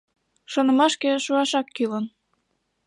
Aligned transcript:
Шонымашке 0.51 1.11
шуашак 1.25 1.67
кӱлын. 1.75 2.05